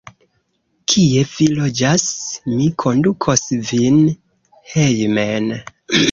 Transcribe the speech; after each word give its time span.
Kie 0.93 1.25
vi 1.33 1.45
loĝas? 1.57 2.05
Mi 2.53 2.65
kondukos 2.83 3.43
vin 3.73 3.99
hejmen. 4.71 5.53